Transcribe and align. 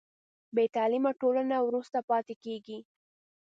بې 0.55 0.65
تعلیمه 0.75 1.11
ټولنه 1.21 1.57
وروسته 1.67 1.97
پاتې 2.09 2.35
کېږي. 2.43 2.79